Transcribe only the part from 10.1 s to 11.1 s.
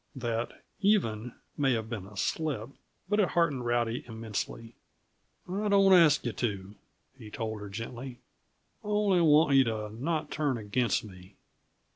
turn against